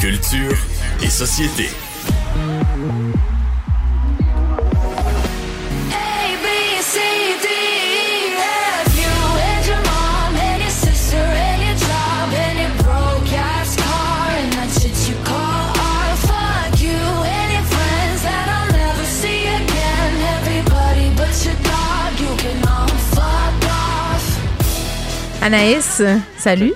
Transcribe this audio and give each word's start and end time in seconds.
Culture 0.00 0.56
et 1.02 1.10
société. 1.10 1.68
Anaïs, 25.42 26.02
salut. 26.38 26.72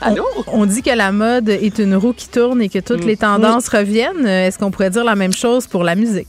Allô? 0.00 0.24
On, 0.46 0.62
on 0.62 0.66
dit 0.66 0.82
que 0.82 0.90
la 0.90 1.12
mode 1.12 1.48
est 1.48 1.78
une 1.78 1.96
roue 1.96 2.12
qui 2.12 2.28
tourne 2.28 2.60
et 2.60 2.68
que 2.68 2.78
toutes 2.78 3.04
les 3.04 3.16
tendances 3.16 3.68
reviennent. 3.68 4.26
Est-ce 4.26 4.58
qu'on 4.58 4.70
pourrait 4.70 4.90
dire 4.90 5.04
la 5.04 5.14
même 5.16 5.32
chose 5.32 5.66
pour 5.66 5.84
la 5.84 5.94
musique? 5.94 6.28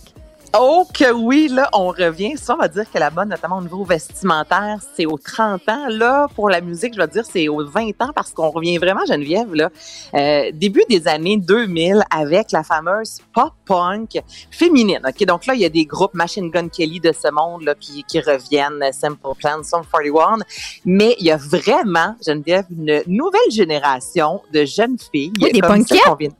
Oh 0.53 0.85
que 0.93 1.11
oui, 1.11 1.49
là, 1.49 1.69
on 1.73 1.87
revient. 1.87 2.37
Ça, 2.37 2.55
on 2.55 2.57
va 2.57 2.67
dire 2.67 2.89
que 2.89 2.97
la 2.97 3.09
mode, 3.09 3.27
notamment 3.27 3.57
au 3.57 3.61
niveau 3.61 3.83
vestimentaire, 3.83 4.79
c'est 4.95 5.05
aux 5.05 5.17
30 5.17 5.67
ans. 5.67 5.87
Là, 5.89 6.27
pour 6.35 6.49
la 6.49 6.61
musique, 6.61 6.93
je 6.93 6.99
vais 6.99 7.07
dire 7.07 7.25
c'est 7.25 7.47
aux 7.47 7.65
20 7.65 7.89
ans 8.01 8.11
parce 8.15 8.31
qu'on 8.31 8.49
revient 8.49 8.77
vraiment, 8.77 9.05
Geneviève, 9.05 9.53
là, 9.53 9.69
euh, 10.13 10.51
début 10.53 10.83
des 10.89 11.07
années 11.07 11.37
2000 11.37 12.03
avec 12.09 12.51
la 12.51 12.63
fameuse 12.63 13.19
pop-punk 13.33 14.21
féminine. 14.49 15.01
OK, 15.05 15.25
donc 15.25 15.45
là, 15.45 15.53
il 15.53 15.61
y 15.61 15.65
a 15.65 15.69
des 15.69 15.85
groupes 15.85 16.13
Machine 16.13 16.49
Gun 16.49 16.69
Kelly 16.69 16.99
de 16.99 17.11
ce 17.11 17.29
monde 17.31 17.63
là, 17.63 17.75
qui, 17.75 18.03
qui 18.03 18.19
reviennent, 18.19 18.83
Simple 18.91 19.35
Plan, 19.37 19.63
Sum 19.63 19.81
41. 19.91 20.37
Mais 20.85 21.15
il 21.19 21.25
y 21.25 21.31
a 21.31 21.37
vraiment, 21.37 22.15
Geneviève, 22.25 22.65
une 22.71 23.03
nouvelle 23.07 23.51
génération 23.51 24.41
de 24.53 24.65
jeunes 24.65 24.97
filles. 25.11 25.33
Oui, 25.41 25.51
des 25.51 25.61
punkettes. 25.61 26.31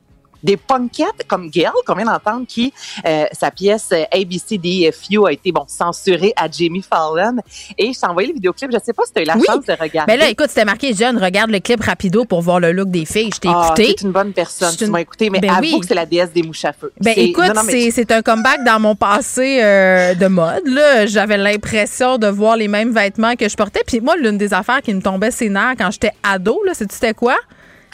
Des 0.42 0.56
punkettes 0.56 1.26
comme 1.26 1.48
Gail, 1.50 1.70
qu'on 1.86 1.94
vient 1.94 2.06
d'entendre, 2.06 2.46
qui, 2.46 2.72
euh, 3.06 3.24
sa 3.32 3.50
pièce 3.50 3.88
euh, 3.92 4.04
ABCDFU 4.12 5.26
a 5.26 5.32
été, 5.32 5.52
bon, 5.52 5.64
censurée 5.66 6.32
à 6.36 6.48
Jamie 6.50 6.82
Fallon. 6.82 7.36
Et 7.76 7.92
je 7.92 7.98
t'ai 7.98 8.06
envoyé 8.06 8.28
le 8.28 8.34
vidéoclip. 8.34 8.70
Je 8.72 8.78
sais 8.84 8.92
pas 8.92 9.02
si 9.06 9.12
tu 9.12 9.18
as 9.18 9.22
eu 9.22 9.26
la 9.26 9.36
Oui. 9.36 9.44
chance 9.46 9.64
de 9.64 9.72
regarder. 9.72 10.12
Ben 10.12 10.18
là, 10.18 10.28
écoute, 10.28 10.46
c'était 10.48 10.64
marqué 10.64 10.94
jeune, 10.94 11.18
regarde 11.22 11.50
le 11.50 11.60
clip 11.60 11.82
rapido 11.82 12.24
pour 12.24 12.40
voir 12.42 12.60
le 12.60 12.72
look 12.72 12.88
des 12.90 13.04
filles. 13.04 13.30
Je 13.34 13.40
t'ai 13.40 13.48
Ah, 13.52 13.66
écouté. 13.66 13.94
t'es 13.94 14.04
une 14.04 14.12
bonne 14.12 14.32
personne. 14.32 14.74
Tu 14.76 14.84
une- 14.84 14.90
m'as 14.90 15.00
écouté, 15.00 15.30
mais 15.30 15.40
Ben 15.40 15.50
avoue 15.50 15.60
oui. 15.62 15.80
que 15.80 15.86
c'est 15.86 15.94
la 15.94 16.06
déesse 16.06 16.32
des 16.32 16.42
mouches 16.42 16.64
à 16.64 16.72
feu. 16.72 16.92
Ben 17.00 17.14
écoute, 17.16 17.44
mais 17.66 17.90
c'est 17.90 18.10
un 18.12 18.22
comeback 18.22 18.64
dans 18.64 18.80
mon 18.80 18.94
passé 18.94 19.60
euh, 19.62 20.14
de 20.14 20.26
mode. 20.26 20.66
là. 20.66 21.06
J'avais 21.06 21.36
l'impression 21.36 22.18
de 22.18 22.26
voir 22.28 22.56
les 22.56 22.68
mêmes 22.68 22.92
vêtements 22.92 23.34
que 23.36 23.48
je 23.48 23.56
portais. 23.56 23.82
Puis 23.86 24.00
moi, 24.00 24.16
l'une 24.16 24.38
des 24.38 24.54
affaires 24.54 24.82
qui 24.82 24.94
me 24.94 25.00
tombait 25.02 25.30
ses 25.30 25.48
nerfs 25.48 25.74
quand 25.78 25.90
j'étais 25.90 26.12
ado, 26.22 26.60
là, 26.64 26.72
c'est 26.74 26.90
c'était 26.90 27.14
quoi? 27.14 27.36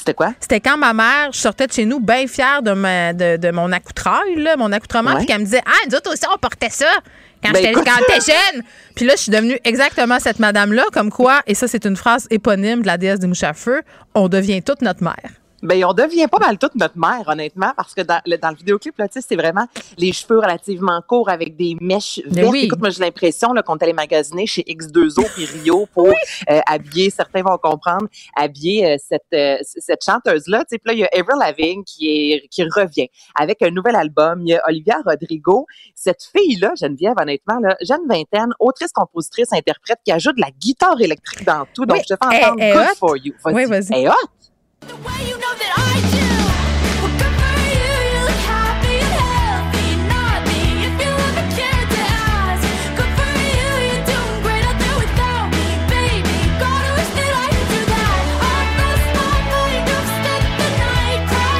C'était 0.05 0.15
quoi? 0.15 0.35
C'était 0.39 0.61
quand 0.61 0.77
ma 0.77 0.93
mère, 0.93 1.31
je 1.33 1.39
sortais 1.39 1.67
de 1.67 1.73
chez 1.73 1.87
nous 1.87 1.99
bien 1.99 2.27
fière 2.27 2.61
de, 2.63 2.73
ma- 2.73 3.15
de, 3.15 3.39
de 3.39 3.51
mon 3.51 3.73
accoutreuil, 3.73 4.35
là, 4.37 4.55
mon 4.59 4.71
accoutrement, 4.71 5.13
Ouais. 5.13 5.17
puis 5.19 5.27
qu'elle 5.27 5.39
me 5.41 5.45
disait 5.47 5.63
Ah, 5.65 5.87
nous 5.89 5.97
autres 5.97 6.13
aussi, 6.13 6.25
on 6.31 6.37
portait 6.37 6.69
ça 6.69 6.85
quand 7.43 7.53
Ben, 7.53 7.63
j'étais 7.75 8.21
jeune. 8.53 8.63
Puis 8.95 9.07
là, 9.07 9.15
je 9.17 9.23
suis 9.23 9.33
devenue 9.33 9.59
exactement 9.65 10.19
cette 10.21 10.41
madame-là, 10.41 10.85
comme 10.93 11.11
quoi, 11.11 11.41
et 11.47 11.55
ça, 11.55 11.69
c'est 11.69 11.87
une 11.87 11.97
phrase 11.97 12.27
éponyme 12.31 12.83
de 12.83 12.87
la 12.87 12.99
déesse 12.99 13.19
des 13.19 13.27
mouches 13.27 13.45
à 13.45 13.55
feu, 13.55 13.81
on 14.15 14.29
devient 14.29 14.63
toute 14.63 14.83
notre 14.83 15.03
mère. 15.03 15.15
Ben, 15.65 15.85
on 15.85 15.93
devient 15.93 16.27
pas 16.29 16.39
mal 16.39 16.59
toute 16.59 16.75
notre 16.77 16.97
mère, 16.99 17.25
honnêtement, 17.27 17.73
parce 17.77 17.95
que 17.95 18.03
dans 18.03 18.21
le, 18.27 18.37
dans 18.37 18.51
le 18.51 18.57
vidéoclip, 18.57 18.97
là, 18.99 19.09
tu 19.09 19.21
sais, 19.21 19.27
c'est 19.29 19.37
vraiment 19.37 19.67
les 19.99 20.13
cheveux 20.13 20.39
relativement 20.39 21.01
courts 21.07 21.29
avec 21.31 21.57
des 21.57 21.77
mèches 21.81 22.21
Ben 22.27 22.35
vertes. 22.43 22.53
oui. 22.53 22.61
Écoute, 22.65 22.81
moi, 22.81 22.91
j'ai 22.91 23.01
l'impression, 23.01 23.53
là, 23.53 23.63
qu'on 23.63 23.77
est 23.77 23.83
allé 23.83 23.93
magasiner 23.93 24.47
chez 24.47 24.63
X2O 24.63 25.27
puis 25.35 25.47
Rio 25.47 25.87
pour 25.93 26.09
euh, 26.09 26.61
habiller, 26.67 27.11
certains 27.11 27.43
vont 27.43 27.59
comprendre, 27.59 28.07
habiller 28.37 28.87
euh, 28.87 28.97
cette, 28.99 29.23
euh, 29.33 29.57
cette 29.63 30.05
chanteuse-là. 30.05 30.61
Tu 30.61 30.67
sais, 30.71 30.79
puis 30.79 30.89
là, 30.89 30.93
il 30.93 30.99
y 31.01 31.05
a 31.05 31.09
Avril 31.19 31.39
Lavigne 31.41 31.83
qui 31.85 32.09
est, 32.33 32.47
qui 32.49 32.63
revient 32.65 33.09
avec 33.35 33.63
un 33.63 33.71
nouvel 33.71 33.97
album. 33.97 34.43
Il 34.45 34.51
y 34.51 34.55
a 34.55 34.63
Olivia 34.69 34.99
Rodrigo. 35.05 35.67
Cette 35.95 36.23
fille-là, 36.37 36.73
Geneviève, 36.79 37.15
honnêtement, 37.21 37.59
là, 37.61 37.77
jeune 37.81 38.07
vingtaine, 38.09 38.51
autrice, 38.61 38.93
compositrice, 38.93 39.53
interprète, 39.53 39.99
qui 40.05 40.13
ajoute 40.13 40.37
de 40.37 40.43
la 40.43 40.51
guitare 40.51 41.01
électrique 41.01 41.45
dans 41.45 41.67
tout. 41.75 41.87
Donc, 41.87 41.99
Oui, 41.99 42.05
je 42.09 42.15
te 42.15 42.19
fais 42.31 42.45
entendre 42.45 42.61
elle 42.61 42.71
est 42.71 42.73
Good 42.75 42.89
hot. 42.93 42.97
for 42.99 43.17
you. 43.17 43.33
Oui, 43.47 43.65
vas-y. 43.65 44.07
Hot. 44.09 44.13
The 44.87 44.97
way 44.97 45.29
you 45.29 45.39
know 45.39 45.55
that 45.55 45.73
I 45.79 46.14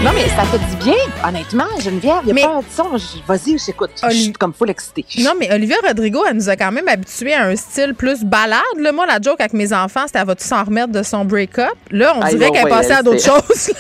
Non, 0.05 0.11
mais 0.15 0.29
ça 0.29 0.45
fait 0.45 0.59
du 0.59 0.85
bien, 0.85 0.95
honnêtement, 1.27 1.65
Geneviève. 1.83 2.21
Il 2.25 2.29
y 2.29 2.31
a 2.33 2.35
Mais- 2.35 2.43
pas 2.43 2.59
de 2.61 2.65
son. 2.77 2.99
Je- 2.99 3.27
Vas-y, 3.27 3.59
j'écoute. 3.59 3.91
Je 4.07 4.15
suis 4.15 4.33
comme 4.35 4.53
full 4.53 4.69
excitée. 4.69 5.05
Non, 5.21 5.33
mais 5.41 5.51
Olivia 5.51 5.77
Rodrigo, 5.83 6.23
elle 6.29 6.37
nous 6.37 6.49
a 6.51 6.57
quand 6.57 6.71
même 6.71 6.87
habitués 6.89 7.33
à 7.33 7.45
un 7.47 7.57
style 7.57 7.95
plus 7.95 8.23
balade. 8.23 8.61
Là, 8.79 8.93
moi, 8.93 9.07
la 9.07 9.19
joke 9.21 9.41
avec 9.41 9.55
mes 9.55 9.73
enfants, 9.73 10.03
c'était 10.07 10.19
elle 10.19 10.27
va-tu 10.27 10.45
s'en 10.45 10.63
remettre 10.63 10.93
de 10.93 11.03
son 11.03 11.25
break-up? 11.25 11.73
Là, 11.91 12.13
on 12.17 12.29
dirait 12.29 12.51
qu'elle 12.51 12.67
est 12.67 12.71
passée 12.71 12.93
à 12.93 13.03
d'autres 13.03 13.25
choses. 13.25 13.73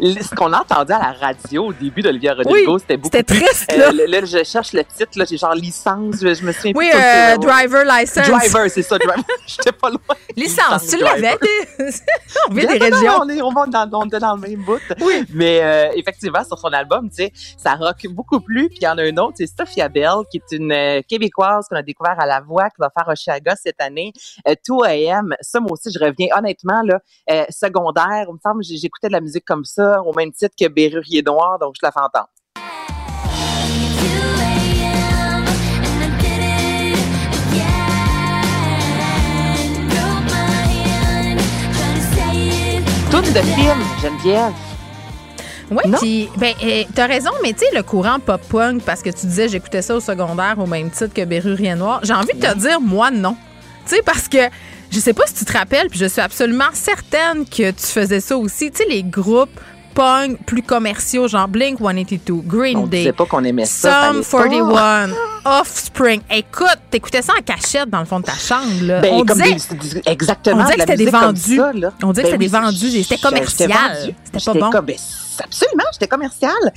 Ce 0.00 0.34
qu'on 0.34 0.52
a 0.52 0.60
entendu 0.60 0.92
à 0.92 0.98
la 0.98 1.12
radio 1.12 1.66
au 1.66 1.72
début 1.72 2.02
d'Olivia 2.02 2.34
Rodrigo, 2.34 2.74
Oui, 2.74 2.80
c'était 2.80 2.96
beaucoup 2.96 3.16
c'était 3.16 3.34
triste, 3.34 3.72
Euh, 3.72 4.06
là. 4.08 4.24
je 4.24 4.42
cherche 4.44 4.72
le 4.72 4.84
titre, 4.84 5.10
là, 5.16 5.24
j'ai 5.28 5.36
genre 5.36 5.54
licence, 5.54 6.16
je, 6.20 6.44
me 6.44 6.52
souviens 6.52 6.72
Oui, 6.74 6.88
plus. 6.90 6.98
euh, 6.98 7.36
driver 7.38 7.84
license. 7.84 8.28
Driver, 8.28 8.70
c'est 8.70 8.82
ça, 8.82 8.98
driver. 8.98 9.24
J'étais 9.46 9.72
pas 9.72 9.90
loin. 9.90 10.00
Licence, 10.36 10.86
tu 10.88 10.96
l'avais. 10.98 11.36
on 12.48 12.54
Non, 12.54 12.60
des 12.60 12.66
non, 12.66 12.72
non, 12.72 12.78
régions. 12.96 13.12
on, 13.22 13.28
est, 13.28 13.42
on, 13.42 13.50
va 13.52 13.66
dans, 13.66 13.88
on 14.00 14.04
est 14.08 14.18
dans 14.18 14.34
le 14.36 14.40
même 14.40 14.62
bout. 14.62 14.80
Mais 15.34 15.60
euh, 15.62 15.90
effectivement, 15.94 16.44
sur 16.44 16.58
son 16.58 16.68
album, 16.68 17.08
tu 17.08 17.16
sais, 17.16 17.32
ça 17.56 17.74
rock 17.74 18.06
beaucoup 18.10 18.40
plus. 18.40 18.68
Puis 18.68 18.78
il 18.80 18.84
y 18.84 18.88
en 18.88 18.98
a 18.98 19.02
un 19.02 19.16
autre, 19.18 19.34
c'est 19.38 19.46
Sophia 19.46 19.88
Bell, 19.88 20.10
qui 20.30 20.38
est 20.38 20.56
une 20.56 20.72
euh, 20.72 21.00
Québécoise 21.06 21.66
qu'on 21.68 21.76
a 21.76 21.82
découvert 21.82 22.18
à 22.18 22.26
La 22.26 22.40
Voix, 22.40 22.68
qui 22.70 22.76
va 22.78 22.90
faire 22.90 23.08
Oshaga 23.08 23.54
cette 23.56 23.80
année. 23.80 24.12
Euh, 24.48 24.54
2 24.68 24.84
AM, 24.86 25.34
ça, 25.40 25.60
moi 25.60 25.72
aussi, 25.72 25.90
je 25.92 25.98
reviens 26.02 26.28
honnêtement, 26.36 26.82
là, 26.84 27.00
euh, 27.30 27.44
secondaire, 27.50 28.26
il 28.28 28.32
me 28.34 28.38
semble, 28.42 28.62
j'écoutais 28.62 29.08
de 29.08 29.12
la 29.12 29.20
musique 29.20 29.44
comme 29.44 29.64
ça, 29.64 29.89
au 30.04 30.12
même 30.14 30.32
titre 30.32 30.54
que 30.58 30.68
Berrurier 30.68 31.22
Noir, 31.22 31.58
donc 31.58 31.74
je 31.80 31.86
la 31.86 31.92
fais 31.92 32.00
entendre. 32.00 32.28
2 34.00 34.06
a.m. 34.40 35.46
and 35.46 36.02
I 36.02 36.08
did 36.20 36.40
it 36.40 37.06
again. 37.42 37.80
Broke 39.88 40.26
my 40.30 40.64
hand 40.80 41.38
trying 41.74 41.94
to 41.94 42.02
say 42.14 42.34
it. 42.76 42.82
Toute 43.10 43.32
de 43.32 43.42
film, 43.54 43.80
Geneviève. 44.02 44.54
Oui, 45.70 45.82
puis 46.00 46.28
ben 46.36 46.52
euh, 46.64 46.82
t'as 46.94 47.06
raison, 47.06 47.30
mais 47.42 47.52
tu 47.52 47.60
sais 47.60 47.76
le 47.76 47.84
courant 47.84 48.18
pop 48.18 48.40
punk 48.48 48.82
parce 48.82 49.02
que 49.02 49.10
tu 49.10 49.26
disais 49.26 49.48
j'écoutais 49.48 49.82
ça 49.82 49.94
au 49.94 50.00
secondaire 50.00 50.58
au 50.58 50.66
même 50.66 50.90
titre 50.90 51.14
que 51.14 51.24
Berrurier 51.24 51.76
Noir. 51.76 52.00
J'ai 52.02 52.12
envie 52.12 52.34
de 52.34 52.40
te 52.40 52.58
dire 52.58 52.80
moi 52.80 53.12
non. 53.12 53.36
Tu 53.86 53.94
sais 53.94 54.02
parce 54.02 54.26
que 54.26 54.38
je 54.90 54.98
sais 54.98 55.12
pas 55.12 55.26
si 55.26 55.34
tu 55.34 55.44
te 55.44 55.52
rappelles, 55.52 55.88
puis 55.88 55.98
je 55.98 56.06
suis 56.06 56.20
absolument 56.20 56.70
certaine 56.72 57.44
que 57.44 57.70
tu 57.70 57.86
faisais 57.86 58.18
ça 58.18 58.36
aussi. 58.36 58.72
Tu 58.72 58.78
sais 58.78 58.88
les 58.88 59.04
groupes 59.04 59.60
punk 59.94 60.38
plus 60.46 60.62
commerciaux 60.62 61.28
genre 61.28 61.48
Blink 61.48 61.78
182, 61.78 62.34
Green 62.46 62.76
On 62.78 62.86
Day, 62.86 63.12
pas 63.12 63.26
qu'on 63.26 63.44
aimait 63.44 63.64
ça. 63.66 64.08
Sum 64.12 64.22
fallait 64.22 64.58
pas. 64.60 65.06
41, 65.06 65.10
Offspring. 65.60 66.20
Écoute, 66.30 66.78
t'écoutais 66.90 67.22
ça 67.22 67.32
en 67.38 67.42
cachette 67.42 67.88
dans 67.90 68.00
le 68.00 68.04
fond 68.04 68.20
de 68.20 68.24
ta 68.26 68.34
chambre 68.34 68.66
là. 68.82 69.00
Ben, 69.00 69.12
On 69.14 69.24
disait 69.24 69.54
des- 69.54 70.02
exactement. 70.06 70.62
on 70.62 70.64
disait 70.64 70.74
que 70.74 70.80
c'était 70.80 70.96
des 70.96 71.04
musique 71.04 71.18
comme 71.18 71.26
vendus. 71.26 71.56
ça. 71.56 71.72
On 72.02 72.12
disait 72.12 72.22
que 72.22 72.26
Ben 72.28 72.32
c'était 72.32 72.38
des 72.38 72.46
vendus, 72.48 73.02
c'était 73.02 73.16
commercial. 73.18 74.14
C'était 74.24 74.44
pas 74.44 74.54
bon. 74.54 74.70
comme, 74.70 74.84
ben, 74.86 74.96
absolument, 75.42 75.84
j'étais 76.00 76.08
commerciale. 76.08 76.72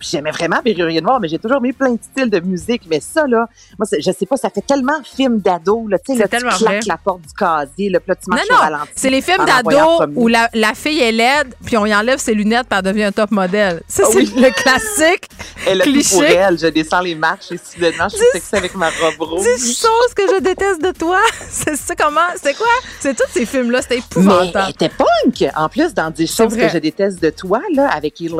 J'aimais 0.00 0.30
vraiment 0.30 0.60
Berrurier 0.64 1.00
Noir, 1.00 1.18
mais 1.20 1.28
j'ai 1.28 1.38
toujours 1.38 1.60
mis 1.60 1.72
plein 1.72 1.92
de 1.92 1.98
styles 2.02 2.30
de 2.30 2.40
musique. 2.40 2.82
Mais 2.88 3.00
ça, 3.00 3.26
là, 3.26 3.46
moi, 3.78 3.86
je 3.92 4.10
sais 4.12 4.26
pas, 4.26 4.36
ça 4.36 4.50
fait 4.50 4.64
tellement 4.66 5.02
film 5.04 5.40
d'ado, 5.40 5.86
là. 5.88 5.96
Là, 5.96 5.98
tu 5.98 6.16
claques 6.16 6.60
vrai. 6.60 6.80
la 6.86 6.96
porte 6.96 7.22
du 7.22 7.32
casier, 7.34 7.90
là, 7.90 8.00
puis 8.00 8.08
là, 8.10 8.14
tu 8.16 8.30
Non, 8.30 8.36
marches 8.36 8.48
non, 8.50 8.56
ralenti. 8.56 8.92
c'est 8.94 9.10
les 9.10 9.20
films 9.22 9.44
d'ado 9.44 10.04
où 10.14 10.28
la, 10.28 10.48
la 10.54 10.74
fille 10.74 11.00
est 11.00 11.12
laide, 11.12 11.54
puis 11.64 11.76
on 11.76 11.86
y 11.86 11.94
enlève 11.94 12.18
ses 12.18 12.34
lunettes, 12.34 12.66
puis 12.68 12.78
elle 12.78 12.84
devient 12.84 13.04
un 13.04 13.12
top 13.12 13.30
modèle. 13.30 13.82
Ça, 13.88 14.04
Ah 14.06 14.08
c'est 14.12 14.18
oui. 14.18 14.32
le 14.36 14.50
classique. 14.50 15.28
Elle 15.66 15.80
cliché. 15.82 16.14
pour 16.14 16.24
elle. 16.24 16.58
Je 16.58 16.66
descends 16.68 17.00
les 17.00 17.14
marches 17.14 17.52
et 17.52 17.58
soudainement, 17.58 18.08
je 18.08 18.16
suis 18.16 18.24
sexy 18.32 18.56
avec 18.56 18.74
ma 18.74 18.88
robe 18.88 19.20
rouge. 19.20 19.44
10 19.58 19.78
choses 19.78 20.14
que 20.16 20.22
je 20.34 20.40
déteste 20.40 20.80
de 20.82 20.90
toi. 20.92 21.18
C'est 21.50 21.76
ça 21.76 21.94
comment? 21.94 22.20
C'est 22.42 22.56
quoi? 22.56 22.66
C'est 22.98 23.14
tous 23.14 23.30
ces 23.30 23.44
films-là, 23.44 23.82
c'était 23.82 23.96
Mais 23.96 24.02
elle 24.16 24.22
épouvantable. 24.22 24.70
était 24.70 24.88
punk. 24.88 25.50
En 25.54 25.68
plus, 25.68 25.92
dans 25.92 26.10
10 26.10 26.34
choses 26.34 26.54
vrai. 26.54 26.66
que 26.66 26.72
je 26.72 26.78
déteste 26.78 27.22
de 27.22 27.28
toi, 27.30 27.60
là, 27.74 27.88
avec 27.94 28.18
Heath 28.22 28.30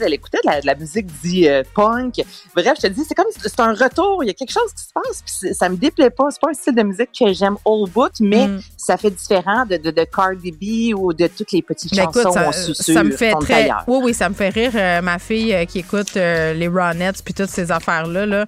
Elle 0.00 0.14
écoutait 0.14 0.38
de 0.44 0.50
la, 0.50 0.60
de 0.60 0.66
la 0.66 0.74
musique 0.74 1.06
dit 1.22 1.48
euh, 1.48 1.62
punk. 1.74 2.14
Bref, 2.54 2.74
je 2.76 2.88
te 2.88 2.92
dis, 2.92 3.02
c'est 3.06 3.14
comme, 3.14 3.26
c'est 3.36 3.60
un 3.60 3.72
retour. 3.74 4.22
Il 4.24 4.28
y 4.28 4.30
a 4.30 4.34
quelque 4.34 4.52
chose 4.52 4.72
qui 4.76 4.84
se 4.84 4.92
passe. 4.92 5.22
Puis 5.24 5.54
ça 5.54 5.68
me 5.68 5.76
déplaît 5.76 6.10
pas. 6.10 6.24
C'est 6.30 6.40
pas 6.40 6.50
un 6.50 6.54
style 6.54 6.74
de 6.74 6.82
musique 6.82 7.10
que 7.18 7.32
j'aime 7.32 7.56
all 7.66 7.88
bout, 7.92 8.12
mais 8.20 8.48
Mm. 8.48 8.60
ça 8.76 8.96
fait 8.96 9.10
différent 9.10 9.64
de, 9.66 9.76
de, 9.76 9.90
de 9.90 10.04
Cardi 10.04 10.52
B 10.52 10.96
ou 10.98 11.12
de 11.12 11.26
toutes 11.26 11.52
les 11.52 11.62
petites 11.62 11.94
Ben, 11.94 12.04
chansons 12.04 12.30
écoute, 12.30 12.74
ça, 12.74 13.04
me 13.04 13.10
fait 13.10 13.32
très. 13.40 13.68
Oui, 13.86 13.98
oui, 14.04 14.14
ça 14.14 14.28
me 14.28 14.34
fait 14.34 14.48
rire. 14.48 14.72
euh, 14.74 15.00
ma 15.02 15.18
fille 15.18 15.52
euh, 15.54 15.64
qui 15.64 15.80
écoute 15.80 16.14
les 16.14 16.68
Ronettes 16.68 17.22
puis 17.24 17.34
toutes 17.34 17.50
ces 17.50 17.70
affaires-là. 17.72 18.26
Là. 18.26 18.46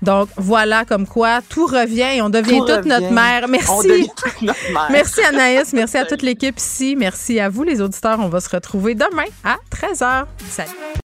Donc, 0.00 0.28
voilà 0.36 0.84
comme 0.84 1.06
quoi 1.06 1.40
tout 1.48 1.66
revient 1.66 2.16
et 2.16 2.22
on 2.22 2.30
devient 2.30 2.58
Tout 2.58 2.66
toute 2.66 2.84
notre 2.86 3.10
mère. 3.10 3.44
On 3.44 3.48
Merci. 3.48 3.88
devient 3.88 4.08
toute 4.16 4.42
notre 4.42 4.72
mère. 4.72 4.88
Merci 4.90 5.20
Anaïs, 5.24 5.72
merci 5.72 5.96
à 5.96 6.04
toute 6.04 6.22
l'équipe 6.22 6.58
ici, 6.58 6.94
merci 6.96 7.40
à 7.40 7.48
vous 7.48 7.62
les 7.62 7.80
auditeurs. 7.80 8.18
On 8.20 8.28
va 8.28 8.40
se 8.40 8.48
retrouver 8.48 8.94
demain 8.94 9.24
à 9.44 9.56
13h. 9.74 10.24
Salut. 10.48 10.61
said. 10.66 10.92